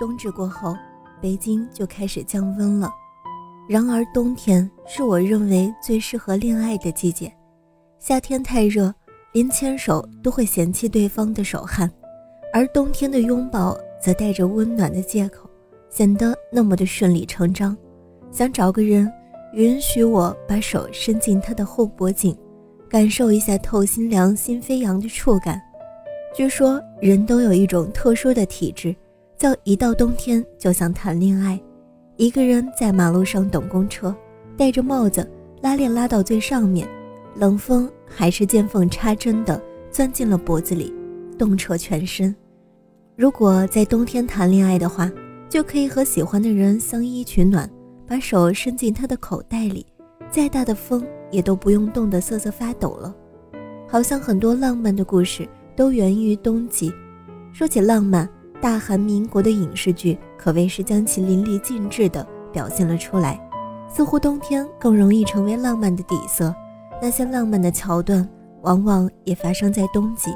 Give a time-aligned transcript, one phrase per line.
[0.00, 0.74] 冬至过后，
[1.20, 2.90] 北京就开始降温了。
[3.68, 7.30] 然而，冬天是我认为最适合恋爱的季节。
[7.98, 8.92] 夏天太热，
[9.32, 11.86] 连牵手都会嫌弃对方的手汗；
[12.50, 15.48] 而冬天的拥抱则带着温暖的借口，
[15.90, 17.76] 显得那么的顺理成章。
[18.32, 19.12] 想找个人，
[19.52, 22.34] 允许我把手伸进他的后脖颈，
[22.88, 25.60] 感受一下透心凉、心飞扬的触感。
[26.34, 28.96] 据说，人都有一种特殊的体质。
[29.40, 31.58] 叫一到冬天就想谈恋爱，
[32.18, 34.14] 一个人在马路上等公车，
[34.54, 35.26] 戴着帽子，
[35.62, 36.86] 拉链拉到最上面，
[37.36, 39.58] 冷风还是见缝插针的
[39.90, 40.94] 钻进了脖子里，
[41.38, 42.36] 冻彻全身。
[43.16, 45.10] 如果在冬天谈恋爱的话，
[45.48, 47.66] 就可以和喜欢的人相依取暖，
[48.06, 49.86] 把手伸进他的口袋里，
[50.30, 53.16] 再大的风也都不用冻得瑟瑟发抖了。
[53.88, 56.92] 好像很多浪漫的故事都源于冬季。
[57.54, 58.28] 说起浪漫。
[58.60, 63.40] 大韩民国的影视剧可谓是将其淋漓尽致地表现了出来，
[63.88, 66.54] 似乎冬天更容易成为浪漫的底色。
[67.00, 68.28] 那些浪漫的桥段，
[68.62, 70.30] 往往也发生在冬季。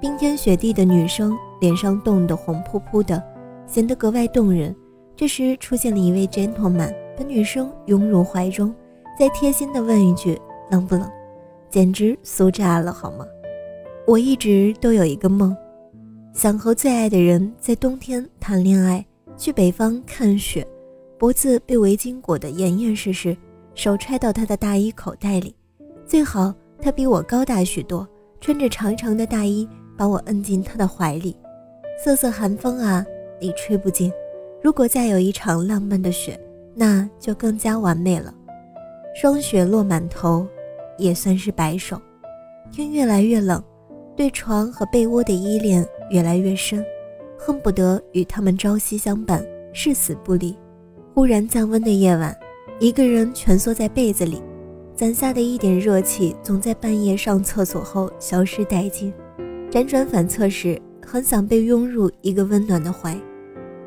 [0.00, 3.22] 冰天雪地的女生脸上冻得红扑扑的，
[3.66, 4.74] 显得格外动人。
[5.14, 8.74] 这时出现了一位 gentleman，把女生拥入怀中，
[9.18, 10.40] 再贴心地问一句
[10.72, 11.06] ：“冷不冷？”
[11.68, 13.26] 简直酥炸了，好吗？
[14.06, 15.54] 我一直都有一个梦。
[16.32, 19.04] 想和最爱的人在冬天谈恋爱，
[19.36, 20.66] 去北方看雪，
[21.18, 23.36] 脖子被围巾裹得严严实实，
[23.74, 25.54] 手揣到他的大衣口袋里，
[26.06, 28.06] 最好他比我高大许多，
[28.40, 31.36] 穿着长长的大衣，把我摁进他的怀里。
[32.02, 33.04] 瑟瑟寒风啊，
[33.40, 34.10] 你吹不进。
[34.62, 36.38] 如果再有一场浪漫的雪，
[36.74, 38.32] 那就更加完美了。
[39.14, 40.46] 霜雪落满头，
[40.96, 42.00] 也算是白首。
[42.70, 43.62] 天越来越冷，
[44.16, 45.84] 对床和被窝的依恋。
[46.10, 46.84] 越来越深，
[47.38, 50.54] 恨不得与他们朝夕相伴，誓死不离。
[51.14, 52.36] 忽然降温的夜晚，
[52.78, 54.42] 一个人蜷缩在被子里，
[54.94, 59.12] 攒下的一点热气总在半夜上厕所后消失殆尽。
[59.70, 63.16] 辗转反侧时，很想被拥入一个温暖的怀。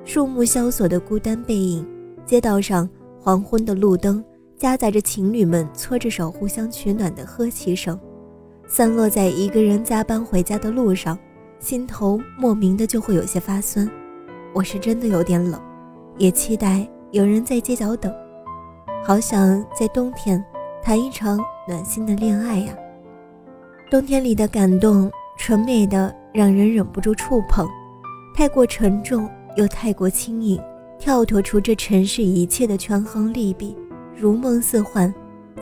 [0.05, 1.85] 树木萧索的孤单背影，
[2.25, 2.89] 街道上
[3.19, 4.23] 黄昏的路灯，
[4.57, 7.99] 夹杂着情侣们搓着手互相取暖的呵气声，
[8.67, 11.17] 散落在一个人加班回家的路上。
[11.63, 13.89] 心头莫名的就会有些发酸，
[14.53, 15.57] 我是真的有点冷，
[16.17, 18.13] 也期待有人在街角等，
[19.01, 20.43] 好想在冬天
[20.81, 22.73] 谈一场暖心的恋爱呀。
[23.89, 27.65] 冬天里的感动，纯美的让人忍不住触碰，
[28.35, 30.61] 太过沉重又太过轻盈，
[30.99, 33.73] 跳脱出这尘世一切的权衡利弊，
[34.13, 35.13] 如梦似幻，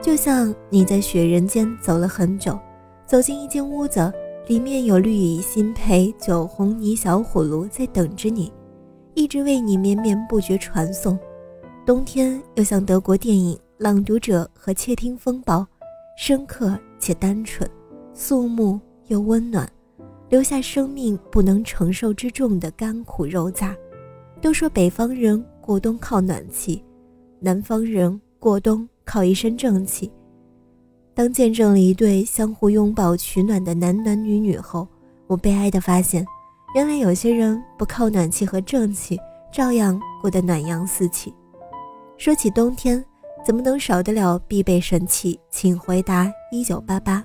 [0.01, 2.57] 就像你在雪人间走了很久，
[3.05, 4.11] 走进一间屋子。
[4.51, 8.51] 里面有绿蚁新醅、酒红泥小火炉在等着你，
[9.13, 11.17] 一直为你绵绵不绝传颂。
[11.85, 15.59] 冬天又像德国电影《朗读者》和《窃听风暴》，
[16.17, 17.65] 深刻且单纯，
[18.13, 19.71] 肃穆又温暖，
[20.27, 23.73] 留下生命不能承受之重的甘苦肉杂。
[24.41, 26.83] 都说北方人过冬靠暖气，
[27.39, 30.11] 南方人过冬靠一身正气。
[31.21, 34.87] 当见证了一对相互拥抱取暖的男男女女后，
[35.27, 36.25] 我悲哀地发现，
[36.73, 39.19] 原来有些人不靠暖气和正气，
[39.53, 41.31] 照样过得暖阳四起。
[42.17, 43.05] 说起冬天，
[43.45, 45.39] 怎么能少得了必备神器？
[45.51, 47.23] 请回答一九八八。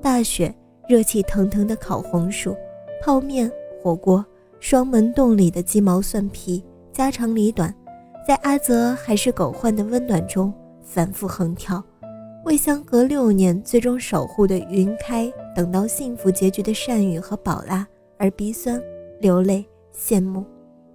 [0.00, 0.56] 大雪，
[0.88, 2.54] 热气腾腾的烤红薯、
[3.02, 3.50] 泡面、
[3.82, 4.24] 火锅，
[4.60, 7.74] 双门洞里的鸡毛蒜皮，家长里短，
[8.24, 11.82] 在阿泽还是狗焕的温暖中反复横跳。
[12.46, 17.84] 为相隔六年最终守护的云开，等到幸福结局的善宇和宝拉
[18.18, 18.80] 而鼻酸、
[19.20, 20.44] 流泪、羡慕。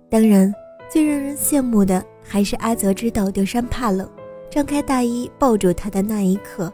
[0.10, 0.54] 当然，
[0.90, 4.10] 最让人羡慕的还是阿泽知道德山怕冷，
[4.50, 6.72] 张开大衣抱住他的那一刻。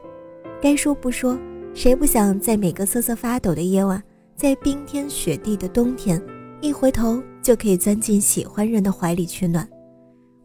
[0.61, 1.35] 该说不说，
[1.73, 4.01] 谁不想在每个瑟瑟发抖的夜晚，
[4.35, 6.21] 在冰天雪地的冬天，
[6.61, 9.67] 一回头就可以钻进喜欢人的怀里取暖？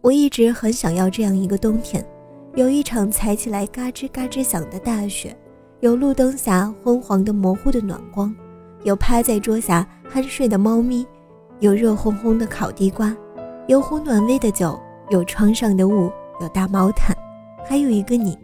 [0.01, 2.03] 我一直很想要这样一个冬天。
[2.55, 5.35] 有一场踩起来嘎吱嘎吱响的大雪，
[5.81, 8.35] 有路灯下昏黄的模糊的暖光，
[8.85, 11.07] 有趴在桌下酣睡的猫咪，
[11.61, 13.17] 有热烘烘的烤地瓜，
[13.69, 14.79] 有壶暖胃的酒，
[15.09, 16.13] 有窗上的雾，
[16.43, 17.17] 有大毛毯，
[17.65, 18.39] 还有一个你。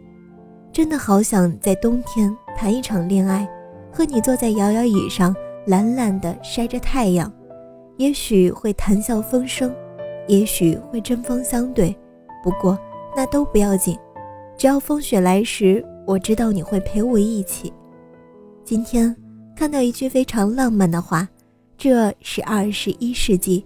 [0.73, 3.47] 真的好想在冬天谈一场恋爱，
[3.91, 5.35] 和你坐在摇摇椅上，
[5.67, 7.31] 懒懒地晒着太阳，
[7.97, 9.71] 也许会谈笑风生，
[10.27, 11.95] 也许会针锋相对，
[12.43, 12.75] 不过
[13.15, 13.97] 那都不要紧，
[14.57, 17.73] 只要风雪来时，我知道你会陪我一起。
[18.63, 19.15] 今天
[19.55, 21.27] 看到一句非常浪漫的话，
[21.77, 23.65] 这是二十一世纪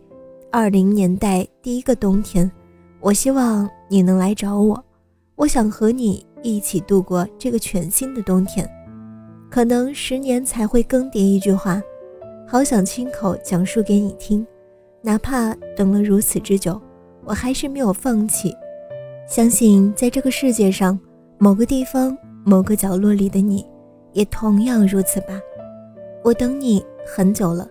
[0.51, 2.51] 二零年代第一个冬天，
[2.99, 4.83] 我希望你能来找我，
[5.35, 6.25] 我想和你。
[6.45, 8.69] 一起度过这个全新的冬天，
[9.49, 11.81] 可能十年才会更迭一句话，
[12.45, 14.45] 好想亲口讲述给你听，
[15.01, 16.81] 哪怕等了如此之久，
[17.23, 18.53] 我还是没有放弃。
[19.25, 20.99] 相信在这个世界上
[21.37, 22.15] 某个地方、
[22.45, 23.65] 某个角落里的你，
[24.11, 25.39] 也同样如此吧。
[26.23, 27.67] 我等你很久了，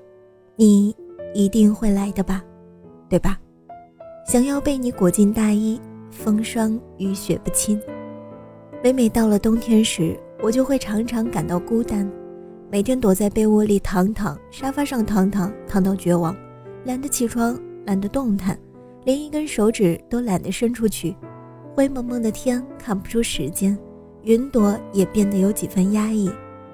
[0.56, 0.94] 你
[1.34, 2.43] 一定会来的吧，
[3.08, 3.38] 对吧？
[4.26, 5.78] 想要被你裹进大衣，
[6.10, 7.81] 风霜雨雪不侵。
[8.82, 12.10] 每每到了冬天时，我就会常常感到孤单，
[12.70, 16.34] 每天躲在被窝里躺躺，沙发上躺躺，躺到绝望，
[16.84, 18.58] 懒得起床，懒得动弹，
[19.04, 21.14] 连一根手指都懒得伸出去。
[21.75, 23.77] 灰蒙蒙的天看不出时间，
[24.23, 26.31] 云朵也变得有几分压抑。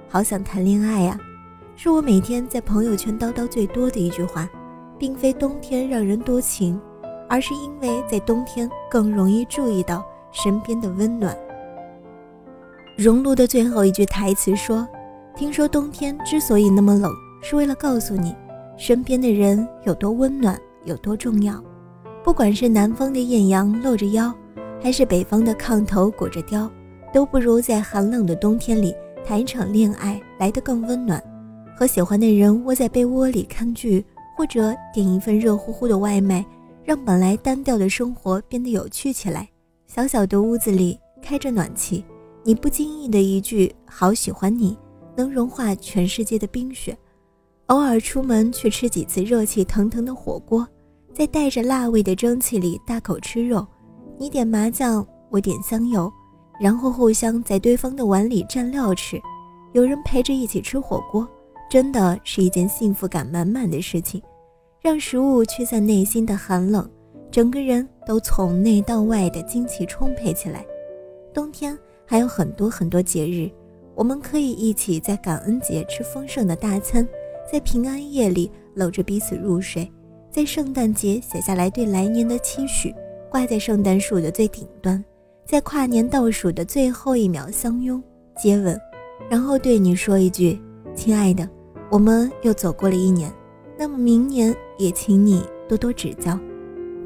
[0.09, 1.17] 好想谈恋爱呀，
[1.77, 4.49] 是我每天在朋友圈叨叨最多的一句话，
[4.99, 6.81] 并非冬天让人多情，
[7.29, 11.37] 而是因为在冬天更容易注意到身边的温暖。
[12.97, 14.85] 熔炉的最后一句台词说
[15.37, 18.35] ：“听说冬天之所以那么冷，是为了告诉你，
[18.77, 21.63] 身边的人有多温暖，有多重要。
[22.25, 24.35] 不管是南方的艳阳露着腰，
[24.81, 26.71] 还是北方的炕头裹着貂，
[27.13, 28.95] 都不如在寒冷的冬天里
[29.25, 31.23] 谈一场恋爱来得更温暖。
[31.77, 34.05] 和喜欢的人窝在被窝里看剧，
[34.37, 36.45] 或者点一份热乎乎的外卖，
[36.85, 39.49] 让本来单调的生活变得有趣起来。
[39.87, 42.05] 小小的屋子里开着暖气。”
[42.45, 44.75] 你不经意的一句“好喜欢你”，
[45.15, 46.97] 能融化全世界的冰雪。
[47.67, 50.67] 偶尔出门去吃几次热气腾腾的火锅，
[51.13, 53.67] 在带着辣味的蒸汽里大口吃肉。
[54.19, 56.13] 你点麻酱，我点香油，
[56.61, 59.21] 然后互相在对方的碗里蘸料吃。
[59.73, 61.27] 有人陪着一起吃火锅，
[61.71, 64.21] 真的是一件幸福感满满的事情，
[64.81, 66.89] 让食物驱散内心的寒冷，
[67.31, 70.65] 整个人都从内到外的精气充沛起来。
[71.33, 71.79] 冬天。
[72.11, 73.51] 还有很多很多节日，
[73.95, 77.07] 我们可以一起在感恩节吃丰盛的大餐，
[77.53, 79.87] 在平安夜里搂着彼此入睡，
[80.31, 82.95] 在圣诞节写下来对来年的期许，
[83.31, 85.03] 挂在圣诞树的最顶端，
[85.45, 88.03] 在跨年倒数的最后一秒相拥
[88.37, 88.79] 接吻，
[89.29, 90.61] 然后对你说一句
[90.95, 91.49] ：“亲爱的，
[91.91, 93.33] 我们又走过了一年，
[93.79, 96.39] 那么明年也请你多多指教。”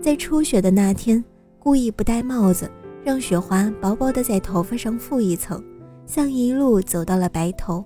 [0.00, 1.22] 在初雪的那天，
[1.58, 2.70] 故意不戴帽子。
[3.04, 5.60] 让雪花薄薄的在头发上覆一层，
[6.06, 7.84] 像一路走到了白头。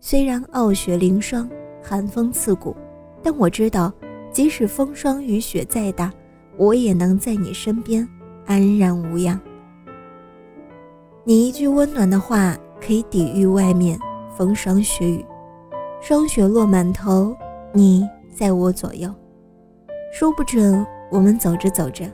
[0.00, 1.48] 虽然傲雪凌霜，
[1.80, 2.74] 寒风刺骨，
[3.22, 3.92] 但我知道，
[4.32, 6.12] 即使风霜雨雪再大，
[6.58, 8.06] 我也能在你身边
[8.44, 9.40] 安然无恙。
[11.24, 13.98] 你一句温暖的话，可以抵御外面
[14.36, 15.24] 风霜雪雨。
[16.00, 17.34] 霜雪落满头，
[17.72, 19.10] 你在我左右。
[20.12, 22.04] 说不准我们走着走着，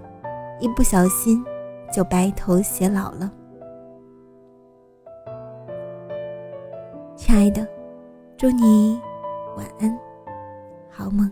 [0.60, 1.44] 一不小心。
[1.92, 3.30] 就白头偕老了，
[7.14, 7.64] 亲爱的，
[8.36, 9.00] 祝你
[9.56, 9.96] 晚安，
[10.90, 11.30] 好梦。